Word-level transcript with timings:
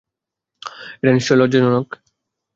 এটা 1.01 1.11
নিশ্চয় 1.13 1.37
লজ্জাজনক। 1.37 1.87